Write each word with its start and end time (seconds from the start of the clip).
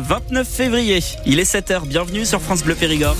29 0.00 0.48
février. 0.48 1.00
Il 1.26 1.38
est 1.38 1.50
7h, 1.50 1.86
bienvenue 1.86 2.24
sur 2.24 2.40
France 2.40 2.64
Bleu 2.64 2.74
Périgord. 2.74 3.16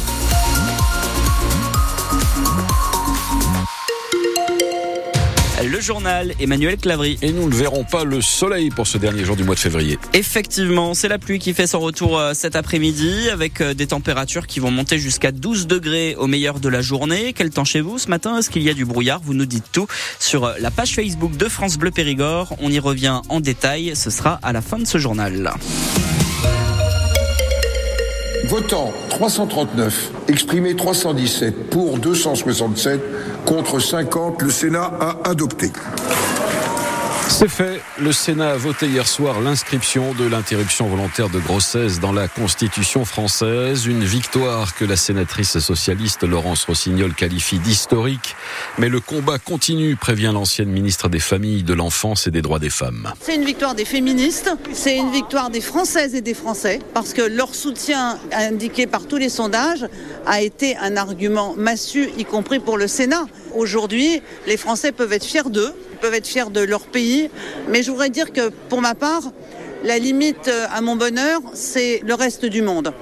Le 5.62 5.78
journal 5.78 6.34
Emmanuel 6.40 6.76
Clavry. 6.78 7.18
Et 7.22 7.32
nous 7.32 7.48
ne 7.48 7.54
verrons 7.54 7.84
pas 7.84 8.04
le 8.04 8.20
soleil 8.20 8.70
pour 8.70 8.86
ce 8.86 8.98
dernier 8.98 9.24
jour 9.24 9.36
du 9.36 9.44
mois 9.44 9.54
de 9.54 9.60
février. 9.60 9.98
Effectivement, 10.14 10.94
c'est 10.94 11.08
la 11.08 11.18
pluie 11.18 11.38
qui 11.38 11.52
fait 11.52 11.66
son 11.66 11.80
retour 11.80 12.18
euh, 12.18 12.32
cet 12.34 12.56
après-midi 12.56 13.28
avec 13.30 13.60
euh, 13.60 13.74
des 13.74 13.86
températures 13.86 14.46
qui 14.46 14.58
vont 14.58 14.70
monter 14.70 14.98
jusqu'à 14.98 15.32
12 15.32 15.66
degrés 15.66 16.16
au 16.16 16.26
meilleur 16.26 16.60
de 16.60 16.68
la 16.68 16.80
journée. 16.80 17.34
Quel 17.34 17.50
temps 17.50 17.64
chez 17.64 17.82
vous 17.82 17.98
ce 17.98 18.08
matin? 18.08 18.38
Est-ce 18.38 18.50
qu'il 18.50 18.62
y 18.62 18.70
a 18.70 18.74
du 18.74 18.84
brouillard? 18.84 19.20
Vous 19.22 19.34
nous 19.34 19.46
dites 19.46 19.70
tout 19.70 19.86
sur 20.18 20.44
euh, 20.44 20.54
la 20.60 20.70
page 20.70 20.94
Facebook 20.94 21.36
de 21.36 21.48
France 21.48 21.76
Bleu 21.76 21.90
Périgord. 21.90 22.56
On 22.60 22.70
y 22.70 22.78
revient 22.78 23.20
en 23.28 23.40
détail. 23.40 23.92
Ce 23.94 24.10
sera 24.10 24.40
à 24.42 24.52
la 24.52 24.62
fin 24.62 24.78
de 24.78 24.86
ce 24.86 24.98
journal. 24.98 25.52
Votant 28.50 28.92
339, 29.10 30.10
exprimé 30.26 30.74
317, 30.74 31.70
pour 31.70 31.98
267, 31.98 33.00
contre 33.46 33.78
50, 33.78 34.42
le 34.42 34.50
Sénat 34.50 34.90
a 35.00 35.30
adopté. 35.30 35.70
C'est 37.30 37.48
fait. 37.48 37.80
Le 37.98 38.12
Sénat 38.12 38.50
a 38.50 38.56
voté 38.56 38.86
hier 38.86 39.06
soir 39.06 39.40
l'inscription 39.40 40.12
de 40.14 40.26
l'interruption 40.26 40.88
volontaire 40.88 41.30
de 41.30 41.38
grossesse 41.38 41.98
dans 41.98 42.12
la 42.12 42.28
Constitution 42.28 43.04
française. 43.04 43.86
Une 43.86 44.04
victoire 44.04 44.74
que 44.74 44.84
la 44.84 44.96
sénatrice 44.96 45.58
socialiste 45.60 46.24
Laurence 46.24 46.64
Rossignol 46.64 47.14
qualifie 47.14 47.58
d'historique. 47.58 48.36
Mais 48.78 48.88
le 48.90 49.00
combat 49.00 49.38
continue, 49.38 49.96
prévient 49.96 50.32
l'ancienne 50.34 50.68
ministre 50.70 51.08
des 51.08 51.20
Familles, 51.20 51.62
de 51.62 51.72
l'Enfance 51.72 52.26
et 52.26 52.30
des 52.30 52.42
Droits 52.42 52.58
des 52.58 52.68
Femmes. 52.68 53.10
C'est 53.20 53.36
une 53.36 53.44
victoire 53.44 53.74
des 53.74 53.86
féministes, 53.86 54.50
c'est 54.74 54.98
une 54.98 55.10
victoire 55.10 55.48
des 55.48 55.62
Françaises 55.62 56.14
et 56.14 56.20
des 56.20 56.34
Français, 56.34 56.80
parce 56.92 57.14
que 57.14 57.22
leur 57.22 57.54
soutien 57.54 58.18
indiqué 58.32 58.86
par 58.86 59.06
tous 59.06 59.16
les 59.16 59.30
sondages 59.30 59.86
a 60.26 60.42
été 60.42 60.76
un 60.76 60.96
argument 60.96 61.54
massu, 61.56 62.10
y 62.18 62.24
compris 62.24 62.58
pour 62.58 62.76
le 62.76 62.88
Sénat. 62.88 63.26
Aujourd'hui, 63.54 64.20
les 64.46 64.56
Français 64.56 64.92
peuvent 64.92 65.12
être 65.12 65.24
fiers 65.24 65.48
d'eux 65.48 65.72
peuvent 66.00 66.14
être 66.14 66.26
fiers 66.26 66.50
de 66.50 66.60
leur 66.60 66.82
pays. 66.82 67.30
Mais 67.68 67.82
je 67.82 67.90
voudrais 67.90 68.10
dire 68.10 68.32
que 68.32 68.48
pour 68.68 68.80
ma 68.80 68.94
part, 68.94 69.32
la 69.84 69.98
limite 69.98 70.48
euh, 70.48 70.66
à 70.72 70.80
mon 70.80 70.96
bonheur, 70.96 71.40
c'est 71.54 72.00
le 72.04 72.14
reste 72.14 72.44
du 72.44 72.62
monde. 72.62 72.92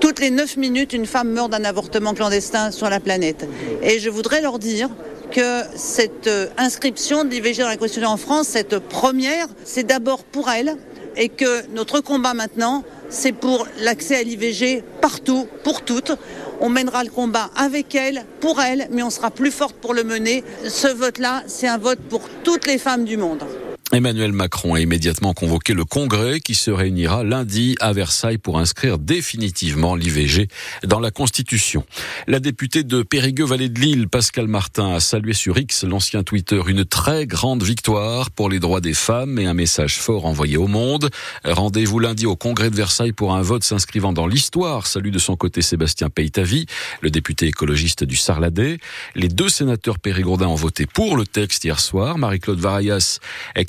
Toutes 0.00 0.20
les 0.20 0.30
9 0.30 0.56
minutes, 0.56 0.92
une 0.92 1.06
femme 1.06 1.30
meurt 1.30 1.50
d'un 1.50 1.64
avortement 1.64 2.14
clandestin 2.14 2.70
sur 2.70 2.88
la 2.88 3.00
planète. 3.00 3.48
Et 3.82 3.98
je 3.98 4.10
voudrais 4.10 4.40
leur 4.40 4.58
dire 4.58 4.90
que 5.30 5.62
cette 5.74 6.26
euh, 6.26 6.46
inscription 6.56 7.24
de 7.24 7.30
l'IVG 7.30 7.62
dans 7.62 7.68
la 7.68 7.76
Constitution 7.76 8.10
en 8.10 8.16
France, 8.16 8.48
cette 8.48 8.78
première, 8.78 9.46
c'est 9.64 9.84
d'abord 9.84 10.24
pour 10.24 10.50
elle 10.50 10.76
et 11.16 11.28
que 11.28 11.66
notre 11.74 12.00
combat 12.00 12.32
maintenant, 12.32 12.84
c'est 13.08 13.32
pour 13.32 13.66
l'accès 13.80 14.16
à 14.16 14.22
l'IVG 14.22 14.82
partout, 15.00 15.46
pour 15.64 15.82
toutes. 15.82 16.12
On 16.60 16.68
mènera 16.68 17.04
le 17.04 17.10
combat 17.10 17.50
avec 17.56 17.94
elle, 17.94 18.24
pour 18.40 18.60
elle, 18.60 18.88
mais 18.90 19.02
on 19.02 19.10
sera 19.10 19.30
plus 19.30 19.50
forte 19.50 19.76
pour 19.76 19.94
le 19.94 20.04
mener. 20.04 20.42
Ce 20.66 20.88
vote-là, 20.88 21.42
c'est 21.46 21.68
un 21.68 21.78
vote 21.78 22.00
pour 22.08 22.28
toutes 22.42 22.66
les 22.66 22.78
femmes 22.78 23.04
du 23.04 23.16
monde. 23.16 23.44
Emmanuel 23.90 24.32
Macron 24.32 24.74
a 24.74 24.80
immédiatement 24.80 25.32
convoqué 25.32 25.72
le 25.72 25.86
Congrès 25.86 26.40
qui 26.40 26.54
se 26.54 26.70
réunira 26.70 27.24
lundi 27.24 27.74
à 27.80 27.94
Versailles 27.94 28.36
pour 28.36 28.58
inscrire 28.58 28.98
définitivement 28.98 29.94
l'IVG 29.94 30.48
dans 30.84 31.00
la 31.00 31.10
Constitution. 31.10 31.86
La 32.26 32.38
députée 32.38 32.82
de 32.82 33.02
Périgueux-Vallée 33.02 33.70
de 33.70 33.80
Lille, 33.80 34.06
Pascal 34.06 34.46
Martin, 34.46 34.92
a 34.94 35.00
salué 35.00 35.32
sur 35.32 35.56
X, 35.56 35.84
l'ancien 35.84 36.22
Twitter, 36.22 36.60
une 36.66 36.84
très 36.84 37.26
grande 37.26 37.62
victoire 37.62 38.30
pour 38.30 38.50
les 38.50 38.58
droits 38.58 38.82
des 38.82 38.92
femmes 38.92 39.38
et 39.38 39.46
un 39.46 39.54
message 39.54 39.96
fort 39.96 40.26
envoyé 40.26 40.58
au 40.58 40.66
monde. 40.66 41.08
Rendez-vous 41.44 41.98
lundi 41.98 42.26
au 42.26 42.36
Congrès 42.36 42.68
de 42.68 42.76
Versailles 42.76 43.12
pour 43.12 43.34
un 43.34 43.40
vote 43.40 43.64
s'inscrivant 43.64 44.12
dans 44.12 44.26
l'histoire. 44.26 44.86
Salut 44.86 45.12
de 45.12 45.18
son 45.18 45.34
côté 45.34 45.62
Sébastien 45.62 46.10
Peytavi, 46.10 46.66
le 47.00 47.08
député 47.08 47.46
écologiste 47.46 48.04
du 48.04 48.16
Sarladais. 48.16 48.80
Les 49.14 49.28
deux 49.28 49.48
sénateurs 49.48 49.98
périgourdins 49.98 50.48
ont 50.48 50.56
voté 50.56 50.84
pour 50.84 51.16
le 51.16 51.26
texte 51.26 51.64
hier 51.64 51.80
soir. 51.80 52.18
Marie-Claude 52.18 52.60
Varayas, 52.60 53.18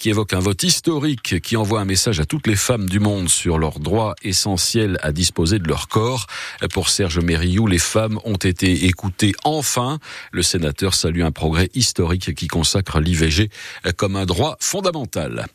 évoque 0.09 0.33
un 0.33 0.39
vote 0.39 0.63
historique 0.63 1.39
qui 1.41 1.55
envoie 1.55 1.79
un 1.79 1.85
message 1.85 2.19
à 2.19 2.25
toutes 2.25 2.47
les 2.47 2.55
femmes 2.55 2.89
du 2.89 2.99
monde 2.99 3.29
sur 3.29 3.59
leur 3.59 3.79
droit 3.79 4.15
essentiel 4.23 4.97
à 5.03 5.11
disposer 5.11 5.59
de 5.59 5.67
leur 5.67 5.87
corps. 5.87 6.25
Pour 6.73 6.89
Serge 6.89 7.19
Mériou, 7.19 7.67
les 7.67 7.77
femmes 7.77 8.19
ont 8.25 8.35
été 8.35 8.85
écoutées 8.85 9.33
enfin. 9.43 9.99
Le 10.31 10.41
sénateur 10.41 10.95
salue 10.95 11.21
un 11.21 11.31
progrès 11.31 11.69
historique 11.75 12.33
qui 12.33 12.47
consacre 12.47 12.99
l'IVG 12.99 13.49
comme 13.97 14.15
un 14.15 14.25
droit 14.25 14.57
fondamental. 14.59 15.45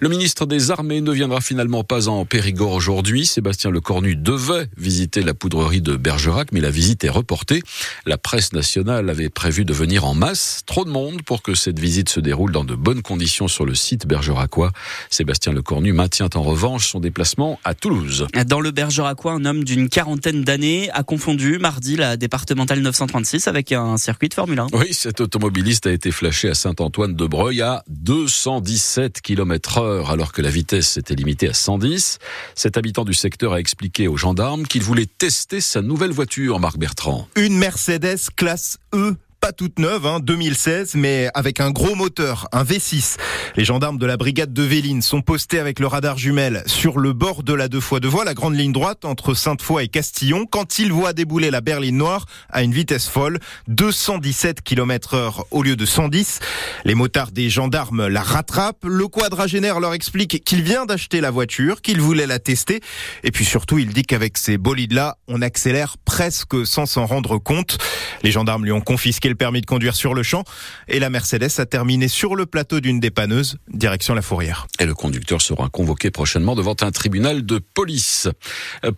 Le 0.00 0.08
ministre 0.08 0.46
des 0.46 0.70
Armées 0.70 1.00
ne 1.00 1.10
viendra 1.10 1.40
finalement 1.40 1.82
pas 1.82 2.08
en 2.08 2.24
Périgord 2.24 2.72
aujourd'hui. 2.72 3.26
Sébastien 3.26 3.70
Lecornu 3.70 4.14
devait 4.14 4.68
visiter 4.76 5.22
la 5.22 5.34
poudrerie 5.34 5.82
de 5.82 5.96
Bergerac, 5.96 6.52
mais 6.52 6.60
la 6.60 6.70
visite 6.70 7.02
est 7.02 7.10
reportée. 7.10 7.62
La 8.06 8.16
presse 8.16 8.52
nationale 8.52 9.10
avait 9.10 9.28
prévu 9.28 9.64
de 9.64 9.72
venir 9.72 10.04
en 10.04 10.14
masse. 10.14 10.62
Trop 10.66 10.84
de 10.84 10.90
monde 10.90 11.22
pour 11.22 11.42
que 11.42 11.54
cette 11.54 11.80
visite 11.80 12.08
se 12.08 12.20
déroule 12.20 12.52
dans 12.52 12.64
de 12.64 12.76
bonnes 12.76 13.02
conditions 13.02 13.48
sur 13.48 13.66
le 13.66 13.74
site 13.74 14.03
bergeracois. 14.06 14.70
Sébastien 15.10 15.52
Lecornu 15.52 15.92
maintient 15.92 16.28
en 16.34 16.42
revanche 16.42 16.88
son 16.88 17.00
déplacement 17.00 17.58
à 17.64 17.74
Toulouse. 17.74 18.26
Dans 18.46 18.60
le 18.60 18.70
bergeracois, 18.70 19.32
un 19.32 19.44
homme 19.44 19.64
d'une 19.64 19.88
quarantaine 19.88 20.44
d'années 20.44 20.90
a 20.92 21.02
confondu 21.02 21.58
mardi 21.58 21.96
la 21.96 22.16
départementale 22.16 22.80
936 22.80 23.48
avec 23.48 23.72
un 23.72 23.96
circuit 23.96 24.28
de 24.28 24.34
Formule 24.34 24.58
1. 24.58 24.66
Oui, 24.72 24.92
cet 24.92 25.20
automobiliste 25.20 25.86
a 25.86 25.92
été 25.92 26.10
flashé 26.10 26.48
à 26.48 26.54
Saint-Antoine-de-Breuil 26.54 27.62
à 27.62 27.84
217 27.88 29.20
km 29.20 29.78
heure 29.78 30.10
alors 30.10 30.32
que 30.32 30.42
la 30.42 30.50
vitesse 30.50 30.96
était 30.96 31.14
limitée 31.14 31.48
à 31.48 31.54
110. 31.54 32.18
Cet 32.54 32.76
habitant 32.76 33.04
du 33.04 33.14
secteur 33.14 33.52
a 33.52 33.60
expliqué 33.60 34.08
aux 34.08 34.16
gendarmes 34.16 34.66
qu'il 34.66 34.82
voulait 34.82 35.06
tester 35.06 35.60
sa 35.60 35.82
nouvelle 35.82 36.12
voiture, 36.12 36.60
Marc 36.60 36.78
Bertrand. 36.78 37.28
Une 37.36 37.56
Mercedes 37.56 38.30
classe 38.36 38.78
E 38.94 39.16
pas 39.44 39.52
toute 39.52 39.78
neuve, 39.78 40.06
hein, 40.06 40.20
2016, 40.20 40.94
mais 40.94 41.28
avec 41.34 41.60
un 41.60 41.70
gros 41.70 41.94
moteur, 41.94 42.48
un 42.52 42.64
V6. 42.64 43.18
Les 43.56 43.64
gendarmes 43.66 43.98
de 43.98 44.06
la 44.06 44.16
brigade 44.16 44.54
de 44.54 44.62
Véline 44.62 45.02
sont 45.02 45.20
postés 45.20 45.58
avec 45.58 45.80
le 45.80 45.86
radar 45.86 46.16
jumelle 46.16 46.62
sur 46.64 46.98
le 46.98 47.12
bord 47.12 47.42
de 47.42 47.52
la 47.52 47.68
deux 47.68 47.80
fois 47.80 48.00
deux 48.00 48.08
voies, 48.08 48.24
la 48.24 48.32
grande 48.32 48.56
ligne 48.56 48.72
droite 48.72 49.04
entre 49.04 49.34
Sainte-Foy 49.34 49.84
et 49.84 49.88
Castillon, 49.88 50.46
quand 50.46 50.78
ils 50.78 50.90
voient 50.90 51.12
débouler 51.12 51.50
la 51.50 51.60
berline 51.60 51.98
noire 51.98 52.24
à 52.48 52.62
une 52.62 52.72
vitesse 52.72 53.06
folle, 53.06 53.38
217 53.68 54.62
km 54.62 55.12
heure 55.12 55.44
au 55.50 55.62
lieu 55.62 55.76
de 55.76 55.84
110. 55.84 56.40
Les 56.86 56.94
motards 56.94 57.30
des 57.30 57.50
gendarmes 57.50 58.06
la 58.06 58.22
rattrapent. 58.22 58.86
Le 58.86 59.08
quadragénaire 59.08 59.78
leur 59.78 59.92
explique 59.92 60.42
qu'il 60.42 60.62
vient 60.62 60.86
d'acheter 60.86 61.20
la 61.20 61.30
voiture, 61.30 61.82
qu'il 61.82 62.00
voulait 62.00 62.26
la 62.26 62.38
tester. 62.38 62.80
Et 63.24 63.30
puis 63.30 63.44
surtout, 63.44 63.76
il 63.76 63.92
dit 63.92 64.04
qu'avec 64.04 64.38
ces 64.38 64.56
bolides-là, 64.56 65.18
on 65.28 65.42
accélère 65.42 65.96
presque 66.02 66.66
sans 66.66 66.86
s'en 66.86 67.04
rendre 67.04 67.36
compte. 67.36 67.76
Les 68.22 68.30
gendarmes 68.30 68.64
lui 68.64 68.72
ont 68.72 68.80
confisqué 68.80 69.33
le 69.34 69.36
permis 69.36 69.60
de 69.60 69.66
conduire 69.66 69.96
sur 69.96 70.14
le 70.14 70.22
champ 70.22 70.44
et 70.86 71.00
la 71.00 71.10
Mercedes 71.10 71.50
a 71.58 71.66
terminé 71.66 72.06
sur 72.06 72.36
le 72.36 72.46
plateau 72.46 72.78
d'une 72.78 73.00
dépanneuse, 73.00 73.56
direction 73.68 74.14
la 74.14 74.22
Fourrière. 74.22 74.68
Et 74.78 74.86
le 74.86 74.94
conducteur 74.94 75.42
sera 75.42 75.68
convoqué 75.68 76.12
prochainement 76.12 76.54
devant 76.54 76.76
un 76.82 76.92
tribunal 76.92 77.44
de 77.44 77.58
police. 77.58 78.28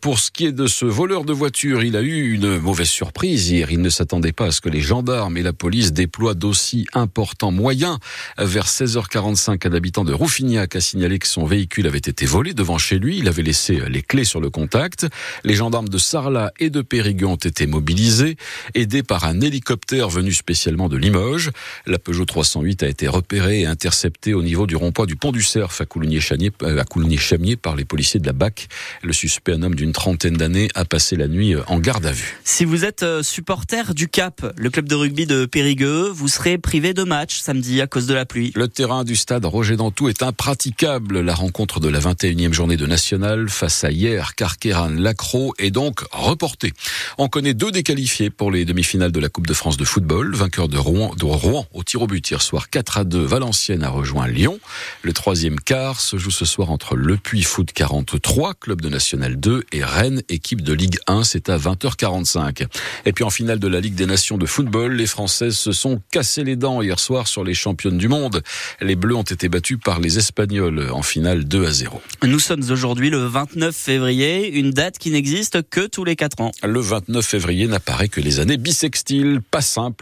Pour 0.02 0.18
ce 0.18 0.30
qui 0.30 0.44
est 0.44 0.52
de 0.52 0.66
ce 0.66 0.84
voleur 0.84 1.24
de 1.24 1.32
voiture, 1.32 1.82
il 1.82 1.96
a 1.96 2.02
eu 2.02 2.34
une 2.34 2.58
mauvaise 2.58 2.90
surprise 2.90 3.48
hier. 3.48 3.70
Il 3.70 3.80
ne 3.80 3.88
s'attendait 3.88 4.32
pas 4.32 4.48
à 4.48 4.50
ce 4.50 4.60
que 4.60 4.68
les 4.68 4.82
gendarmes 4.82 5.38
et 5.38 5.42
la 5.42 5.54
police 5.54 5.94
déploient 5.94 6.34
d'aussi 6.34 6.86
importants 6.92 7.50
moyens. 7.50 7.96
Vers 8.36 8.66
16h45, 8.66 9.66
un 9.66 9.72
habitant 9.72 10.04
de 10.04 10.12
Rouffignac 10.12 10.76
a 10.76 10.82
signalé 10.82 11.18
que 11.18 11.26
son 11.26 11.46
véhicule 11.46 11.86
avait 11.86 11.96
été 11.96 12.26
volé 12.26 12.52
devant 12.52 12.76
chez 12.76 12.98
lui. 12.98 13.16
Il 13.16 13.28
avait 13.28 13.42
laissé 13.42 13.80
les 13.88 14.02
clés 14.02 14.24
sur 14.24 14.42
le 14.42 14.50
contact. 14.50 15.06
Les 15.44 15.54
gendarmes 15.54 15.88
de 15.88 15.96
Sarlat 15.96 16.52
et 16.60 16.68
de 16.68 16.82
Périgueux 16.82 17.26
ont 17.26 17.36
été 17.36 17.66
mobilisés, 17.66 18.36
aidés 18.74 19.02
par 19.02 19.24
un 19.24 19.40
hélicoptère 19.40 20.10
venu 20.10 20.25
spécialement 20.34 20.88
de 20.88 20.96
Limoges. 20.96 21.50
La 21.86 21.98
Peugeot 21.98 22.24
308 22.24 22.82
a 22.82 22.88
été 22.88 23.08
repérée 23.08 23.60
et 23.60 23.66
interceptée 23.66 24.34
au 24.34 24.42
niveau 24.42 24.66
du 24.66 24.76
rond-point 24.76 25.06
du 25.06 25.16
pont 25.16 25.32
du 25.32 25.42
Cerf 25.42 25.80
à 25.80 25.84
Coulonier-Chamier 25.86 27.56
par 27.56 27.76
les 27.76 27.84
policiers 27.84 28.20
de 28.20 28.26
la 28.26 28.32
BAC. 28.32 28.68
Le 29.02 29.12
suspect, 29.12 29.52
un 29.52 29.62
homme 29.62 29.74
d'une 29.74 29.92
trentaine 29.92 30.36
d'années, 30.36 30.68
a 30.74 30.84
passé 30.84 31.16
la 31.16 31.28
nuit 31.28 31.54
en 31.66 31.78
garde 31.78 32.06
à 32.06 32.12
vue. 32.12 32.38
Si 32.44 32.64
vous 32.64 32.84
êtes 32.84 33.02
euh, 33.02 33.22
supporter 33.22 33.94
du 33.94 34.08
Cap, 34.08 34.54
le 34.56 34.70
club 34.70 34.88
de 34.88 34.94
rugby 34.94 35.26
de 35.26 35.46
Périgueux, 35.46 36.08
vous 36.08 36.28
serez 36.28 36.58
privé 36.58 36.94
de 36.94 37.02
match 37.02 37.38
samedi 37.40 37.80
à 37.80 37.86
cause 37.86 38.06
de 38.06 38.14
la 38.14 38.26
pluie. 38.26 38.52
Le 38.54 38.68
terrain 38.68 39.04
du 39.04 39.16
stade 39.16 39.44
Roger 39.44 39.76
Dantou 39.76 40.08
est 40.08 40.22
impraticable. 40.22 41.20
La 41.20 41.34
rencontre 41.34 41.80
de 41.80 41.88
la 41.88 42.00
21e 42.00 42.52
journée 42.52 42.76
de 42.76 42.86
National 42.86 43.48
face 43.48 43.84
à 43.84 43.90
hier 43.90 44.34
Carqueran-Lacro 44.34 45.54
est 45.58 45.70
donc 45.70 46.00
reportée. 46.12 46.72
On 47.18 47.28
connaît 47.28 47.54
deux 47.54 47.70
déqualifiés 47.70 48.30
pour 48.30 48.50
les 48.50 48.64
demi-finales 48.64 49.12
de 49.12 49.20
la 49.20 49.28
Coupe 49.28 49.46
de 49.46 49.54
France 49.54 49.76
de 49.76 49.84
football. 49.84 50.15
Vainqueur 50.24 50.68
de 50.68 50.78
Rouen, 50.78 51.14
de 51.16 51.24
Rouen 51.24 51.66
au 51.72 51.82
tir 51.82 52.02
au 52.02 52.06
but 52.06 52.30
hier 52.30 52.42
soir 52.42 52.70
4 52.70 52.98
à 52.98 53.04
2. 53.04 53.24
Valenciennes 53.24 53.82
a 53.82 53.88
rejoint 53.88 54.26
Lyon. 54.26 54.58
Le 55.02 55.12
troisième 55.12 55.60
quart 55.60 56.00
se 56.00 56.16
joue 56.16 56.30
ce 56.30 56.44
soir 56.44 56.70
entre 56.70 56.96
Le 56.96 57.16
Puy 57.16 57.42
Foot 57.42 57.72
43, 57.72 58.54
club 58.54 58.80
de 58.80 58.88
National 58.88 59.38
2, 59.38 59.64
et 59.72 59.84
Rennes, 59.84 60.22
équipe 60.28 60.62
de 60.62 60.72
Ligue 60.72 60.98
1. 61.06 61.24
C'est 61.24 61.48
à 61.48 61.58
20h45. 61.58 62.66
Et 63.04 63.12
puis 63.12 63.24
en 63.24 63.30
finale 63.30 63.58
de 63.58 63.68
la 63.68 63.80
Ligue 63.80 63.94
des 63.94 64.06
Nations 64.06 64.38
de 64.38 64.46
football, 64.46 64.94
les 64.94 65.06
Françaises 65.06 65.56
se 65.56 65.72
sont 65.72 66.00
cassées 66.10 66.44
les 66.44 66.56
dents 66.56 66.82
hier 66.82 66.98
soir 66.98 67.28
sur 67.28 67.44
les 67.44 67.54
championnes 67.54 67.98
du 67.98 68.08
monde. 68.08 68.42
Les 68.80 68.96
Bleus 68.96 69.16
ont 69.16 69.22
été 69.22 69.48
battus 69.48 69.78
par 69.82 70.00
les 70.00 70.18
Espagnols 70.18 70.90
en 70.90 71.02
finale 71.02 71.44
2 71.44 71.66
à 71.66 71.70
0. 71.70 72.00
Nous 72.22 72.38
sommes 72.38 72.62
aujourd'hui 72.70 73.10
le 73.10 73.24
29 73.24 73.74
février, 73.74 74.58
une 74.58 74.70
date 74.70 74.98
qui 74.98 75.10
n'existe 75.10 75.68
que 75.68 75.86
tous 75.86 76.04
les 76.04 76.16
4 76.16 76.40
ans. 76.40 76.52
Le 76.62 76.80
29 76.80 77.24
février 77.24 77.66
n'apparaît 77.66 78.08
que 78.08 78.20
les 78.20 78.40
années 78.40 78.56
bissextiles, 78.56 79.40
pas 79.50 79.60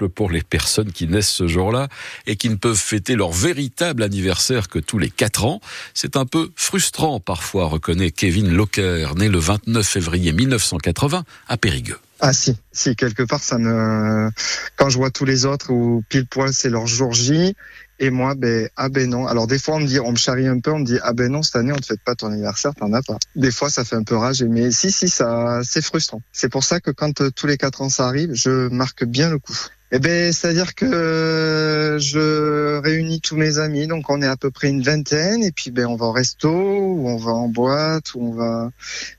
pour 0.09 0.31
les 0.31 0.43
personnes 0.43 0.93
qui 0.93 1.06
naissent 1.06 1.31
ce 1.31 1.47
jour-là 1.47 1.89
et 2.27 2.37
qui 2.37 2.49
ne 2.49 2.56
peuvent 2.56 2.77
fêter 2.77 3.17
leur 3.17 3.33
véritable 3.33 4.03
anniversaire 4.03 4.69
que 4.69 4.79
tous 4.79 4.99
les 4.99 5.11
4 5.11 5.45
ans. 5.45 5.61
C'est 5.95 6.17
un 6.17 6.27
peu 6.27 6.51
frustrant 6.56 7.21
parfois, 7.21 7.67
reconnaît 7.67 8.11
Kevin 8.11 8.53
Locker, 8.53 9.11
né 9.17 9.29
le 9.29 9.39
29 9.39 9.87
février 9.87 10.33
1980 10.33 11.25
à 11.49 11.56
Périgueux. 11.56 11.99
Ah 12.21 12.33
si, 12.33 12.56
si 12.73 12.97
quelque 12.97 13.23
part 13.23 13.43
ça 13.43 13.59
me 13.59 14.31
quand 14.77 14.89
je 14.89 14.97
vois 14.97 15.11
tous 15.11 15.25
les 15.25 15.45
autres 15.47 15.71
où 15.71 16.03
pile 16.09 16.27
poil 16.27 16.55
c'est 16.55 16.71
leur 16.71 16.87
jour 16.87 17.12
J 17.12 17.55
et 17.99 18.11
moi 18.11 18.35
ben 18.35 18.69
ah 18.77 18.89
ben 18.89 19.11
non. 19.11 19.27
Alors 19.27 19.47
des 19.47 19.59
fois 19.59 19.77
on 19.77 19.81
me 19.81 19.87
dit 19.87 20.01
on 20.01 20.12
me 20.12 20.17
charrie 20.17 20.47
un 20.47 20.61
peu, 20.61 20.71
on 20.71 20.79
me 20.79 20.85
dit 20.85 20.99
ah 21.03 21.12
ben 21.12 21.31
non 21.31 21.43
cette 21.43 21.56
année 21.56 21.73
on 21.73 21.77
ne 21.77 21.83
fête 21.83 22.01
pas 22.05 22.15
ton 22.15 22.29
anniversaire, 22.29 22.75
t'en 22.75 22.93
as 22.93 23.03
pas. 23.03 23.19
Des 23.37 23.51
fois 23.51 23.69
ça 23.69 23.85
fait 23.85 23.97
un 23.97 24.05
peu 24.05 24.17
rage 24.17 24.43
mais 24.43 24.71
si 24.71 24.91
si 24.91 25.09
ça 25.09 25.61
c'est 25.65 25.85
frustrant. 25.85 26.23
C'est 26.33 26.49
pour 26.49 26.65
ça 26.65 26.81
que 26.81 26.91
quand 26.91 27.21
euh, 27.21 27.31
tous 27.31 27.47
les 27.47 27.59
quatre 27.59 27.83
ans 27.83 27.89
ça 27.89 28.06
arrive, 28.06 28.31
je 28.33 28.69
marque 28.69 29.05
bien 29.05 29.29
le 29.29 29.39
coup. 29.39 29.59
Eh 29.96 30.00
ben, 30.00 30.32
c'est-à-dire 30.32 30.75
que 30.75 31.99
je 32.00 32.81
réunis 32.81 33.20
tous 33.20 33.37
mes 33.37 33.58
amis, 33.58 33.87
donc 33.87 34.11
on 34.11 34.20
est 34.23 34.26
à 34.26 34.37
peu 34.37 34.50
près 34.50 34.69
une 34.69 34.82
vingtaine, 34.82 35.44
et 35.44 35.52
puis 35.52 35.70
ben 35.70 35.87
on 35.87 35.94
va 35.94 36.06
au 36.06 36.11
resto, 36.11 36.50
ou 36.50 37.08
on 37.08 37.17
va 37.17 37.31
en 37.31 37.46
boîte, 37.46 38.12
ou 38.17 38.23
on 38.23 38.32
va. 38.32 38.73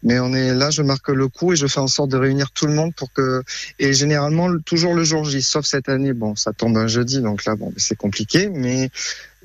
Mais 0.03 0.19
on 0.19 0.33
est 0.33 0.53
là, 0.53 0.71
je 0.71 0.81
marque 0.81 1.07
le 1.07 1.29
coup 1.29 1.53
et 1.53 1.55
je 1.55 1.65
fais 1.67 1.79
en 1.79 1.87
sorte 1.87 2.09
de 2.09 2.17
réunir 2.17 2.51
tout 2.51 2.67
le 2.67 2.73
monde 2.73 2.93
pour 2.93 3.13
que. 3.13 3.41
Et 3.79 3.93
généralement 3.93 4.49
toujours 4.65 4.95
le 4.95 5.05
jour 5.05 5.23
J, 5.23 5.41
sauf 5.41 5.65
cette 5.65 5.87
année, 5.87 6.11
bon, 6.11 6.35
ça 6.35 6.51
tombe 6.51 6.75
un 6.75 6.87
jeudi, 6.87 7.21
donc 7.21 7.45
là 7.45 7.55
bon, 7.55 7.71
c'est 7.77 7.95
compliqué, 7.95 8.49
mais 8.49 8.89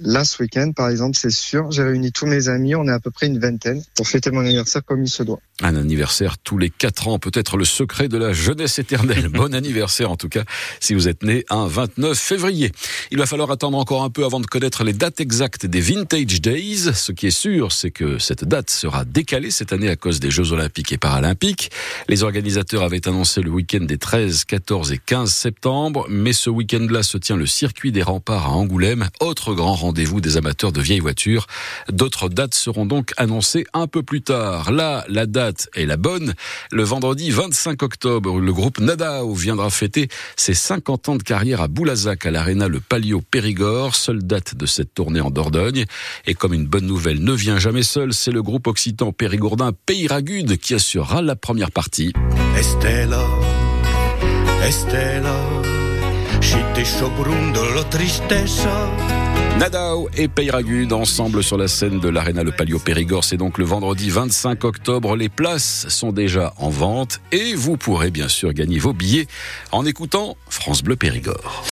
Là, 0.02 0.24
ce 0.24 0.42
week-end, 0.42 0.72
par 0.74 0.88
exemple, 0.88 1.14
c'est 1.14 1.30
sûr, 1.30 1.70
j'ai 1.70 1.82
réuni 1.82 2.10
tous 2.10 2.24
mes 2.24 2.48
amis, 2.48 2.74
on 2.74 2.88
est 2.88 2.92
à 2.92 3.00
peu 3.00 3.10
près 3.10 3.26
une 3.26 3.38
vingtaine, 3.38 3.82
pour 3.94 4.08
fêter 4.08 4.30
mon 4.30 4.40
anniversaire 4.40 4.82
comme 4.82 5.02
il 5.04 5.10
se 5.10 5.22
doit. 5.22 5.40
Un 5.62 5.76
anniversaire 5.76 6.38
tous 6.38 6.56
les 6.56 6.70
quatre 6.70 7.06
ans, 7.06 7.18
peut-être 7.18 7.58
le 7.58 7.66
secret 7.66 8.08
de 8.08 8.16
la 8.16 8.32
jeunesse 8.32 8.78
éternelle. 8.78 9.28
bon 9.32 9.54
anniversaire 9.54 10.10
en 10.10 10.16
tout 10.16 10.30
cas, 10.30 10.44
si 10.80 10.94
vous 10.94 11.06
êtes 11.06 11.22
né 11.22 11.44
un 11.50 11.66
29 11.66 12.18
février. 12.18 12.72
Il 13.10 13.18
va 13.18 13.26
falloir 13.26 13.50
attendre 13.50 13.76
encore 13.76 14.02
un 14.02 14.08
peu 14.08 14.24
avant 14.24 14.40
de 14.40 14.46
connaître 14.46 14.84
les 14.84 14.94
dates 14.94 15.20
exactes 15.20 15.66
des 15.66 15.80
Vintage 15.80 16.40
Days. 16.40 16.94
Ce 16.94 17.12
qui 17.12 17.26
est 17.26 17.30
sûr, 17.30 17.70
c'est 17.70 17.90
que 17.90 18.18
cette 18.18 18.44
date 18.44 18.70
sera 18.70 19.04
décalée 19.04 19.50
cette 19.50 19.74
année 19.74 19.90
à 19.90 19.96
cause 19.96 20.18
des 20.18 20.30
Jeux 20.30 20.52
Olympiques 20.52 20.92
et 20.92 20.98
Paralympiques. 20.98 21.70
Les 22.08 22.22
organisateurs 22.22 22.82
avaient 22.82 23.06
annoncé 23.06 23.42
le 23.42 23.50
week-end 23.50 23.84
des 23.84 23.98
13, 23.98 24.44
14 24.44 24.92
et 24.92 24.98
15 24.98 25.30
septembre, 25.30 26.06
mais 26.08 26.32
ce 26.32 26.48
week-end-là 26.48 27.02
se 27.02 27.18
tient 27.18 27.36
le 27.36 27.46
circuit 27.46 27.92
des 27.92 28.02
remparts 28.02 28.46
à 28.46 28.50
Angoulême, 28.50 29.10
autre 29.20 29.52
grand 29.52 29.74
rendez 29.74 29.89
rendez-vous 29.90 30.20
des 30.20 30.36
amateurs 30.36 30.70
de 30.70 30.80
vieilles 30.80 31.00
voitures. 31.00 31.48
D'autres 31.90 32.28
dates 32.28 32.54
seront 32.54 32.86
donc 32.86 33.12
annoncées 33.16 33.64
un 33.72 33.88
peu 33.88 34.04
plus 34.04 34.22
tard. 34.22 34.70
Là, 34.70 35.04
la 35.08 35.26
date 35.26 35.68
est 35.74 35.84
la 35.84 35.96
bonne. 35.96 36.34
Le 36.70 36.84
vendredi 36.84 37.32
25 37.32 37.82
octobre, 37.82 38.38
le 38.38 38.52
groupe 38.52 38.78
Nadao 38.78 39.34
viendra 39.34 39.68
fêter 39.68 40.06
ses 40.36 40.54
50 40.54 41.08
ans 41.08 41.16
de 41.16 41.24
carrière 41.24 41.60
à 41.60 41.66
Boulazac, 41.66 42.24
à 42.24 42.30
l'Arena 42.30 42.68
Le 42.68 42.78
Palio 42.78 43.20
Périgord, 43.20 43.96
seule 43.96 44.22
date 44.22 44.54
de 44.54 44.64
cette 44.64 44.94
tournée 44.94 45.20
en 45.20 45.32
Dordogne. 45.32 45.86
Et 46.24 46.34
comme 46.34 46.54
une 46.54 46.66
bonne 46.66 46.86
nouvelle 46.86 47.20
ne 47.24 47.32
vient 47.32 47.58
jamais 47.58 47.82
seule, 47.82 48.14
c'est 48.14 48.30
le 48.30 48.44
groupe 48.44 48.68
occitan 48.68 49.10
périgourdin 49.10 49.72
Peyragude 49.86 50.56
qui 50.56 50.74
assurera 50.74 51.20
la 51.20 51.34
première 51.34 51.72
partie. 51.72 52.12
Estella, 52.56 53.26
Estella, 54.62 55.59
Nadao 59.58 60.08
et 60.16 60.26
Peyragude 60.26 60.94
ensemble 60.94 61.42
sur 61.42 61.58
la 61.58 61.68
scène 61.68 62.00
de 62.00 62.08
l'Arena 62.08 62.42
Le 62.42 62.50
Palio 62.50 62.78
Périgord. 62.78 63.24
C'est 63.24 63.36
donc 63.36 63.58
le 63.58 63.64
vendredi 63.64 64.08
25 64.08 64.64
octobre. 64.64 65.16
Les 65.16 65.28
places 65.28 65.86
sont 65.88 66.12
déjà 66.12 66.54
en 66.56 66.70
vente 66.70 67.20
et 67.30 67.54
vous 67.54 67.76
pourrez 67.76 68.10
bien 68.10 68.28
sûr 68.28 68.54
gagner 68.54 68.78
vos 68.78 68.94
billets 68.94 69.26
en 69.70 69.84
écoutant 69.84 70.38
France 70.48 70.82
Bleu 70.82 70.96
Périgord. 70.96 71.62